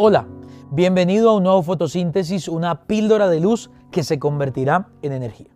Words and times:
Hola, 0.00 0.28
bienvenido 0.70 1.28
a 1.28 1.34
un 1.34 1.42
nuevo 1.42 1.60
fotosíntesis, 1.60 2.46
una 2.46 2.84
píldora 2.84 3.28
de 3.28 3.40
luz 3.40 3.68
que 3.90 4.04
se 4.04 4.20
convertirá 4.20 4.90
en 5.02 5.10
energía. 5.10 5.48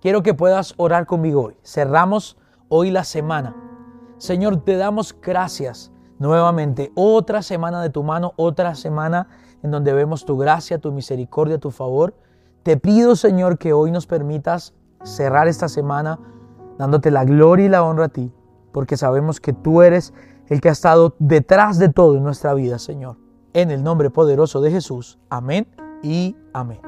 Quiero 0.00 0.24
que 0.24 0.34
puedas 0.34 0.74
orar 0.76 1.06
conmigo 1.06 1.42
hoy. 1.44 1.56
Cerramos 1.62 2.36
hoy 2.68 2.90
la 2.90 3.04
semana. 3.04 3.54
Señor, 4.18 4.64
te 4.64 4.74
damos 4.74 5.14
gracias 5.22 5.92
nuevamente. 6.18 6.90
Otra 6.96 7.42
semana 7.42 7.80
de 7.80 7.90
tu 7.90 8.02
mano, 8.02 8.32
otra 8.34 8.74
semana 8.74 9.28
en 9.62 9.70
donde 9.70 9.92
vemos 9.92 10.24
tu 10.24 10.36
gracia, 10.36 10.80
tu 10.80 10.90
misericordia, 10.90 11.58
tu 11.58 11.70
favor. 11.70 12.16
Te 12.64 12.76
pido, 12.76 13.14
Señor, 13.14 13.56
que 13.56 13.72
hoy 13.72 13.92
nos 13.92 14.08
permitas 14.08 14.74
cerrar 15.04 15.46
esta 15.46 15.68
semana 15.68 16.18
dándote 16.76 17.12
la 17.12 17.24
gloria 17.24 17.66
y 17.66 17.68
la 17.68 17.84
honra 17.84 18.06
a 18.06 18.08
ti, 18.08 18.32
porque 18.72 18.96
sabemos 18.96 19.40
que 19.40 19.52
tú 19.52 19.82
eres 19.82 20.12
el 20.48 20.60
que 20.60 20.70
ha 20.70 20.72
estado 20.72 21.14
detrás 21.20 21.78
de 21.78 21.88
todo 21.88 22.16
en 22.16 22.24
nuestra 22.24 22.52
vida, 22.52 22.80
Señor 22.80 23.24
en 23.56 23.70
el 23.70 23.82
nombre 23.82 24.10
poderoso 24.10 24.60
de 24.60 24.70
Jesús. 24.70 25.18
Amén 25.30 25.66
y 26.02 26.36
amén. 26.52 26.78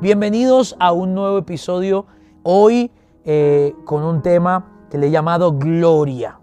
Bienvenidos 0.00 0.74
a 0.80 0.90
un 0.90 1.14
nuevo 1.14 1.38
episodio 1.38 2.06
hoy 2.42 2.90
eh, 3.24 3.76
con 3.84 4.02
un 4.02 4.20
tema 4.20 4.86
que 4.90 4.98
le 4.98 5.06
he 5.06 5.10
llamado 5.12 5.52
gloria, 5.52 6.40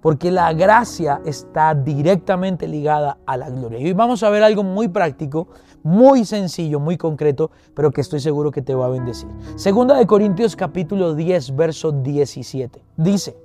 porque 0.00 0.30
la 0.30 0.50
gracia 0.54 1.20
está 1.26 1.74
directamente 1.74 2.66
ligada 2.66 3.18
a 3.26 3.36
la 3.36 3.50
gloria. 3.50 3.78
Y 3.80 3.84
hoy 3.84 3.92
vamos 3.92 4.22
a 4.22 4.30
ver 4.30 4.42
algo 4.42 4.62
muy 4.62 4.88
práctico, 4.88 5.48
muy 5.82 6.24
sencillo, 6.24 6.80
muy 6.80 6.96
concreto, 6.96 7.50
pero 7.74 7.90
que 7.90 8.00
estoy 8.00 8.20
seguro 8.20 8.50
que 8.50 8.62
te 8.62 8.74
va 8.74 8.86
a 8.86 8.88
bendecir. 8.88 9.28
Segunda 9.56 9.94
de 9.98 10.06
Corintios 10.06 10.56
capítulo 10.56 11.14
10, 11.14 11.54
verso 11.54 11.92
17. 11.92 12.82
Dice, 12.96 13.36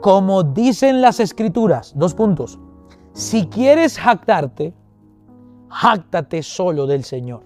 como 0.00 0.44
dicen 0.44 1.00
las 1.00 1.18
escrituras, 1.18 1.94
dos 1.96 2.14
puntos, 2.14 2.60
si 3.18 3.46
quieres 3.46 3.98
jactarte, 3.98 4.72
jáctate 5.68 6.40
solo 6.44 6.86
del 6.86 7.02
Señor. 7.02 7.42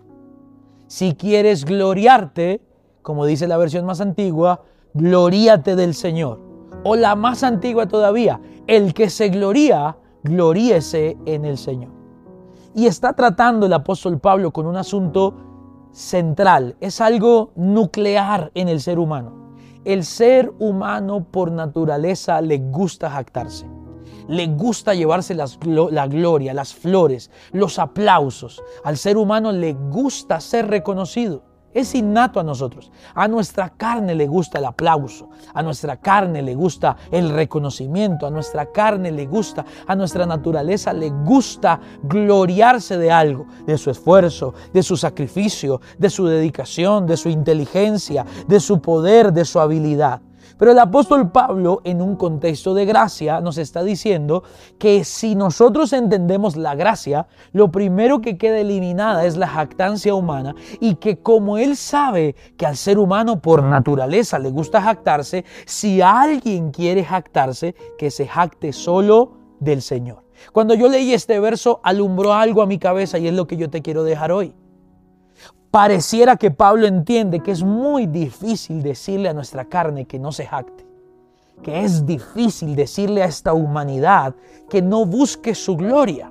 Si 0.87 1.15
quieres 1.15 1.65
gloriarte, 1.65 2.61
como 3.01 3.25
dice 3.25 3.49
la 3.49 3.57
versión 3.57 3.87
más 3.87 4.03
antigua, 4.03 4.65
gloríate 4.93 5.75
del 5.75 5.95
Señor. 5.95 6.41
O 6.85 6.95
la 6.95 7.15
más 7.17 7.43
antigua 7.43 7.89
todavía, 7.89 8.39
el 8.67 8.93
que 8.93 9.09
se 9.09 9.31
gloría, 9.31 9.97
gloríese 10.25 11.17
en 11.25 11.47
el 11.47 11.57
Señor. 11.57 11.93
Y 12.75 12.85
está 12.85 13.15
tratando 13.15 13.65
el 13.65 13.73
apóstol 13.73 14.21
Pablo 14.21 14.53
con 14.53 14.67
un 14.67 14.77
asunto 14.77 15.35
central, 15.91 16.77
es 16.81 17.01
algo 17.01 17.53
nuclear 17.57 18.51
en 18.55 18.69
el 18.69 18.83
ser 18.83 18.99
humano. 18.99 19.55
El 19.87 20.05
ser 20.05 20.53
humano 20.59 21.25
por 21.25 21.51
naturaleza 21.51 22.43
le 22.43 22.59
gusta 22.59 23.09
jactarse 23.09 23.72
le 24.29 24.47
gusta 24.47 24.95
llevarse 24.95 25.35
la 25.35 26.07
gloria, 26.07 26.55
las 26.55 26.75
flores, 26.75 27.31
los 27.53 27.79
aplausos. 27.79 28.63
Al 28.85 28.97
ser 28.97 29.17
humano 29.17 29.53
le 29.53 29.73
gusta 29.73 30.41
ser 30.41 30.69
reconocido. 30.69 31.43
Es 31.75 31.95
innato 31.95 32.39
a 32.39 32.43
nosotros. 32.43 32.93
A 33.15 33.29
nuestra 33.29 33.71
carne 33.71 34.15
le 34.15 34.27
gusta 34.27 34.59
el 34.59 34.67
aplauso, 34.67 35.31
a 35.55 35.63
nuestra 35.63 35.97
carne 35.97 36.43
le 36.43 36.55
gusta 36.55 36.97
el 37.11 37.31
reconocimiento, 37.31 38.27
a 38.27 38.31
nuestra 38.31 38.71
carne 38.71 39.11
le 39.11 39.27
gusta, 39.27 39.65
a 39.87 39.97
nuestra 39.97 40.27
naturaleza 40.27 40.93
le 40.93 41.09
gusta 41.09 41.81
gloriarse 42.03 42.99
de 42.99 43.11
algo, 43.11 43.47
de 43.67 43.79
su 43.79 43.91
esfuerzo, 43.91 44.53
de 44.75 44.83
su 44.83 44.99
sacrificio, 44.99 45.81
de 45.99 46.11
su 46.11 46.27
dedicación, 46.27 47.07
de 47.07 47.17
su 47.17 47.31
inteligencia, 47.31 48.27
de 48.47 48.61
su 48.61 48.83
poder, 48.83 49.33
de 49.33 49.47
su 49.47 49.59
habilidad. 49.59 50.21
Pero 50.59 50.73
el 50.73 50.79
apóstol 50.79 51.31
Pablo, 51.31 51.81
en 51.85 52.01
un 52.01 52.17
contexto 52.17 52.75
de 52.75 52.85
gracia, 52.85 53.41
nos 53.41 53.59
está 53.59 53.83
diciendo 53.83 54.43
que 54.79 55.05
si 55.05 55.35
nosotros 55.35 55.93
entendemos 55.93 56.57
la 56.57 56.75
gracia, 56.75 57.27
lo 57.53 57.71
primero 57.71 58.21
que 58.21 58.37
queda 58.37 58.59
eliminada 58.59 59.25
es 59.25 59.37
la 59.37 59.49
jactancia 59.49 60.15
humana 60.15 60.55
y 60.81 60.97
que 60.97 61.19
como 61.19 61.59
él 61.59 61.77
sabe 61.77 62.37
que 62.57 62.67
al 62.67 62.77
ser 62.77 62.99
humano 62.99 63.41
por 63.41 63.63
naturaleza 63.63 64.39
le 64.39 64.51
gusta 64.51 64.83
jactarse, 64.83 65.45
si 65.67 66.01
alguien 66.01 66.71
quiere 66.71 67.05
jactarse, 67.05 67.75
que 67.99 68.11
se 68.11 68.27
jacte 68.27 68.73
solo 68.73 69.33
del 69.61 69.83
Señor. 69.83 70.25
Cuando 70.53 70.75
yo 70.75 70.89
leí 70.89 71.13
este 71.13 71.39
verso, 71.39 71.81
alumbró 71.85 72.35
algo 72.35 72.63
a 72.63 72.67
mi 72.67 72.79
cabeza 72.79 73.19
y 73.19 73.29
es 73.29 73.35
lo 73.35 73.47
que 73.47 73.57
yo 73.57 73.71
te 73.71 73.83
quiero 73.83 74.03
dejar 74.03 74.33
hoy. 74.33 74.55
Pareciera 75.73 76.37
que 76.37 76.51
Pablo 76.51 76.87
entiende 76.87 77.41
que 77.41 77.51
es 77.51 77.63
muy 77.63 78.05
difícil 78.05 78.83
decirle 78.83 79.31
a 79.31 79.33
nuestra 79.33 79.65
carne 79.65 80.05
que 80.05 80.19
no 80.19 80.31
se 80.31 80.45
jacte, 80.45 80.85
que 81.63 81.83
es 81.83 82.05
difícil 82.05 82.77
decirle 82.77 83.23
a 83.23 83.25
esta 83.25 83.55
humanidad 83.55 84.35
que 84.69 84.83
no 84.83 85.07
busque 85.07 85.55
su 85.55 85.75
gloria. 85.75 86.31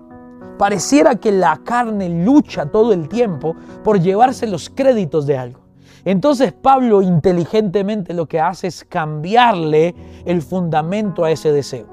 Pareciera 0.60 1.16
que 1.16 1.32
la 1.32 1.60
carne 1.64 2.24
lucha 2.24 2.68
todo 2.68 2.94
el 2.94 3.10
tiempo 3.10 3.56
por 3.84 4.00
llevarse 4.00 4.46
los 4.46 4.70
créditos 4.70 5.26
de 5.26 5.40
algo. 5.40 5.62
Entonces 6.06 6.54
Pablo 6.54 7.02
inteligentemente 7.02 8.14
lo 8.14 8.28
que 8.28 8.40
hace 8.40 8.68
es 8.68 8.86
cambiarle 8.86 9.96
el 10.24 10.44
fundamento 10.44 11.24
a 11.24 11.32
ese 11.32 11.52
deseo. 11.52 11.88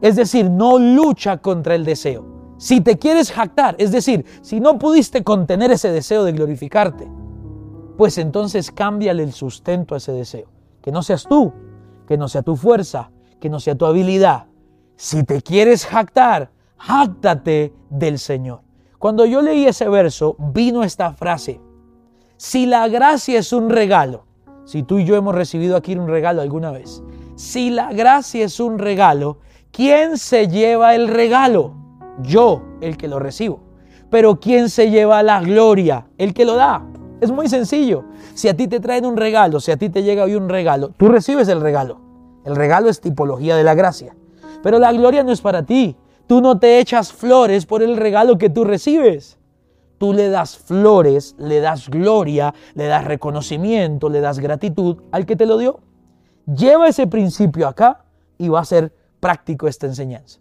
Es 0.00 0.14
decir, 0.14 0.48
no 0.48 0.78
lucha 0.78 1.38
contra 1.38 1.74
el 1.74 1.84
deseo 1.84 2.37
si 2.58 2.80
te 2.80 2.98
quieres 2.98 3.30
jactar, 3.30 3.76
es 3.78 3.92
decir, 3.92 4.26
si 4.42 4.58
no 4.58 4.78
pudiste 4.78 5.22
contener 5.22 5.70
ese 5.70 5.90
deseo 5.92 6.24
de 6.24 6.32
glorificarte, 6.32 7.08
pues 7.96 8.18
entonces 8.18 8.72
cámbiale 8.72 9.22
el 9.22 9.32
sustento 9.32 9.94
a 9.94 9.98
ese 9.98 10.12
deseo. 10.12 10.48
Que 10.82 10.92
no 10.92 11.02
seas 11.02 11.24
tú, 11.24 11.52
que 12.06 12.16
no 12.16 12.28
sea 12.28 12.42
tu 12.42 12.56
fuerza, 12.56 13.10
que 13.40 13.48
no 13.48 13.60
sea 13.60 13.76
tu 13.76 13.86
habilidad. 13.86 14.46
Si 14.96 15.22
te 15.22 15.40
quieres 15.40 15.86
jactar, 15.86 16.50
jáctate 16.76 17.72
del 17.90 18.18
Señor. 18.18 18.62
Cuando 18.98 19.24
yo 19.24 19.40
leí 19.40 19.64
ese 19.66 19.88
verso, 19.88 20.34
vino 20.38 20.82
esta 20.82 21.12
frase. 21.12 21.60
Si 22.36 22.66
la 22.66 22.88
gracia 22.88 23.38
es 23.38 23.52
un 23.52 23.70
regalo, 23.70 24.26
si 24.64 24.82
tú 24.82 24.98
y 24.98 25.04
yo 25.04 25.14
hemos 25.14 25.34
recibido 25.34 25.76
aquí 25.76 25.94
un 25.94 26.08
regalo 26.08 26.42
alguna 26.42 26.72
vez, 26.72 27.02
si 27.36 27.70
la 27.70 27.92
gracia 27.92 28.44
es 28.44 28.58
un 28.58 28.80
regalo, 28.80 29.38
¿quién 29.70 30.18
se 30.18 30.48
lleva 30.48 30.96
el 30.96 31.06
regalo? 31.06 31.77
Yo 32.22 32.62
el 32.80 32.96
que 32.96 33.08
lo 33.08 33.18
recibo. 33.18 33.60
Pero 34.10 34.40
¿quién 34.40 34.70
se 34.70 34.90
lleva 34.90 35.22
la 35.22 35.40
gloria? 35.40 36.06
El 36.16 36.32
que 36.34 36.44
lo 36.44 36.56
da. 36.56 36.86
Es 37.20 37.30
muy 37.30 37.48
sencillo. 37.48 38.04
Si 38.34 38.48
a 38.48 38.56
ti 38.56 38.68
te 38.68 38.80
traen 38.80 39.04
un 39.04 39.16
regalo, 39.16 39.60
si 39.60 39.70
a 39.70 39.76
ti 39.76 39.90
te 39.90 40.02
llega 40.02 40.24
hoy 40.24 40.34
un 40.34 40.48
regalo, 40.48 40.90
tú 40.96 41.08
recibes 41.08 41.48
el 41.48 41.60
regalo. 41.60 42.00
El 42.44 42.56
regalo 42.56 42.88
es 42.88 43.00
tipología 43.00 43.56
de 43.56 43.64
la 43.64 43.74
gracia. 43.74 44.16
Pero 44.62 44.78
la 44.78 44.92
gloria 44.92 45.22
no 45.22 45.32
es 45.32 45.40
para 45.40 45.64
ti. 45.64 45.96
Tú 46.26 46.40
no 46.40 46.58
te 46.58 46.78
echas 46.78 47.12
flores 47.12 47.66
por 47.66 47.82
el 47.82 47.96
regalo 47.96 48.38
que 48.38 48.50
tú 48.50 48.64
recibes. 48.64 49.38
Tú 49.98 50.12
le 50.12 50.28
das 50.28 50.56
flores, 50.56 51.34
le 51.38 51.60
das 51.60 51.88
gloria, 51.88 52.54
le 52.74 52.86
das 52.86 53.04
reconocimiento, 53.04 54.08
le 54.08 54.20
das 54.20 54.38
gratitud 54.38 55.02
al 55.10 55.26
que 55.26 55.36
te 55.36 55.44
lo 55.44 55.58
dio. 55.58 55.80
Lleva 56.46 56.88
ese 56.88 57.06
principio 57.06 57.66
acá 57.66 58.04
y 58.38 58.48
va 58.48 58.60
a 58.60 58.64
ser 58.64 58.94
práctico 59.20 59.66
esta 59.66 59.86
enseñanza. 59.86 60.40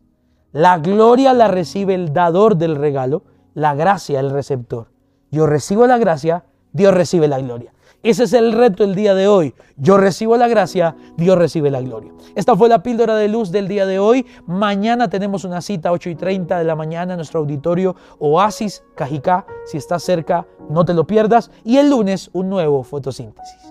La 0.58 0.80
gloria 0.80 1.36
la 1.36 1.48
recibe 1.48 1.94
el 1.94 2.14
dador 2.14 2.58
del 2.58 2.78
regalo, 2.78 3.22
la 3.54 3.76
gracia 3.76 4.20
el 4.20 4.32
receptor. 4.32 4.88
Yo 5.30 5.46
recibo 5.46 5.86
la 5.86 6.00
gracia, 6.00 6.46
Dios 6.74 6.96
recibe 6.96 7.28
la 7.28 7.40
gloria. 7.40 7.74
Ese 8.02 8.24
es 8.24 8.34
el 8.34 8.54
reto 8.54 8.84
el 8.84 8.96
día 8.96 9.14
de 9.14 9.28
hoy. 9.28 9.54
Yo 9.76 9.98
recibo 10.00 10.36
la 10.36 10.48
gracia, 10.48 10.96
Dios 11.16 11.38
recibe 11.38 11.70
la 11.70 11.82
gloria. 11.82 12.12
Esta 12.34 12.56
fue 12.56 12.70
la 12.70 12.82
píldora 12.82 13.16
de 13.16 13.28
luz 13.28 13.52
del 13.52 13.68
día 13.68 13.86
de 13.86 14.00
hoy. 14.00 14.26
Mañana 14.48 15.12
tenemos 15.12 15.44
una 15.44 15.62
cita 15.62 15.92
8 15.92 16.10
y 16.10 16.16
30 16.16 16.58
de 16.58 16.64
la 16.64 16.76
mañana 16.76 17.14
en 17.14 17.18
nuestro 17.18 17.42
auditorio 17.42 17.96
Oasis 18.18 18.84
Cajicá. 18.96 19.46
Si 19.68 19.78
estás 19.78 20.02
cerca, 20.02 20.48
no 20.72 20.86
te 20.86 20.96
lo 20.96 21.06
pierdas. 21.06 21.52
Y 21.66 21.78
el 21.78 21.92
lunes 21.92 22.32
un 22.34 22.50
nuevo 22.50 22.82
fotosíntesis. 22.82 23.67